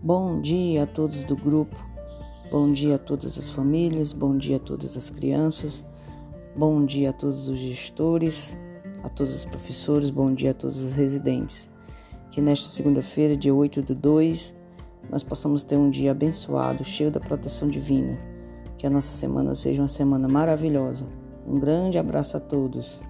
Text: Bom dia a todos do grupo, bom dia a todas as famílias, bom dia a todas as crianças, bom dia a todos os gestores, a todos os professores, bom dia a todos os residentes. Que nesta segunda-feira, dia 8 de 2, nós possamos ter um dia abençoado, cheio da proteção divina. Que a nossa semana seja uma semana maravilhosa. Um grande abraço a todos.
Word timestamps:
Bom 0.00 0.40
dia 0.40 0.84
a 0.84 0.86
todos 0.86 1.24
do 1.24 1.34
grupo, 1.34 1.76
bom 2.52 2.70
dia 2.72 2.94
a 2.94 2.98
todas 2.98 3.36
as 3.36 3.50
famílias, 3.50 4.12
bom 4.12 4.38
dia 4.38 4.54
a 4.54 4.60
todas 4.60 4.96
as 4.96 5.10
crianças, 5.10 5.84
bom 6.54 6.86
dia 6.86 7.10
a 7.10 7.12
todos 7.12 7.48
os 7.48 7.58
gestores, 7.58 8.56
a 9.02 9.08
todos 9.08 9.34
os 9.34 9.44
professores, 9.44 10.08
bom 10.08 10.32
dia 10.32 10.52
a 10.52 10.54
todos 10.54 10.80
os 10.80 10.92
residentes. 10.92 11.68
Que 12.30 12.40
nesta 12.40 12.68
segunda-feira, 12.68 13.36
dia 13.36 13.52
8 13.52 13.82
de 13.82 13.94
2, 13.96 14.54
nós 15.10 15.24
possamos 15.24 15.64
ter 15.64 15.76
um 15.76 15.90
dia 15.90 16.12
abençoado, 16.12 16.84
cheio 16.84 17.10
da 17.10 17.18
proteção 17.18 17.66
divina. 17.66 18.16
Que 18.76 18.86
a 18.86 18.90
nossa 18.90 19.10
semana 19.10 19.52
seja 19.56 19.82
uma 19.82 19.88
semana 19.88 20.28
maravilhosa. 20.28 21.08
Um 21.44 21.58
grande 21.58 21.98
abraço 21.98 22.36
a 22.36 22.40
todos. 22.40 23.00